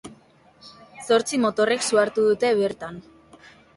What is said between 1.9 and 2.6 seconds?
su hartu dute